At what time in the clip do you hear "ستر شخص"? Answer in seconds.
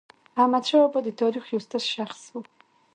1.65-2.21